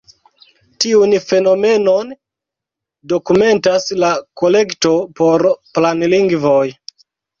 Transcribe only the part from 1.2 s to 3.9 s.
fenomenon dokumentas